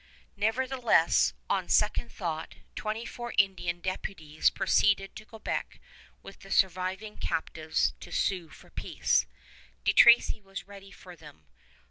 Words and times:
Nevertheless, 0.35 1.35
on 1.47 1.69
second 1.69 2.11
thought, 2.11 2.55
twenty 2.75 3.05
four 3.05 3.35
Indian 3.37 3.81
deputies 3.81 4.49
proceeded 4.49 5.15
to 5.15 5.25
Quebec 5.27 5.79
with 6.23 6.39
the 6.39 6.49
surviving 6.49 7.17
captives 7.17 7.93
to 7.99 8.11
sue 8.11 8.49
for 8.49 8.71
peace. 8.71 9.27
De 9.83 9.93
Tracy 9.93 10.41
was 10.41 10.67
ready 10.67 10.89
for 10.89 11.15
them. 11.15 11.45